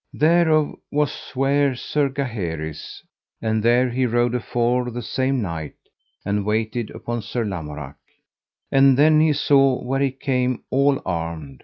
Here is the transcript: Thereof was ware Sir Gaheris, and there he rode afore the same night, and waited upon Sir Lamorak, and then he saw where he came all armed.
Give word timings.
Thereof 0.13 0.73
was 0.91 1.31
ware 1.35 1.75
Sir 1.75 2.09
Gaheris, 2.09 3.03
and 3.39 3.61
there 3.61 3.91
he 3.91 4.07
rode 4.07 4.33
afore 4.33 4.89
the 4.89 5.03
same 5.03 5.43
night, 5.43 5.75
and 6.25 6.43
waited 6.43 6.89
upon 6.89 7.21
Sir 7.21 7.45
Lamorak, 7.45 7.97
and 8.71 8.97
then 8.97 9.19
he 9.19 9.31
saw 9.33 9.79
where 9.83 9.99
he 10.01 10.09
came 10.09 10.63
all 10.71 10.99
armed. 11.05 11.59